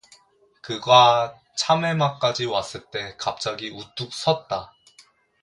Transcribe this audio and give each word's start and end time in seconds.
그가 0.63 1.35
참외막까지 1.57 2.47
왔을 2.47 2.89
때 2.89 3.13
갑자기 3.19 3.69
우뚝 3.69 4.11
섰다. 4.11 4.73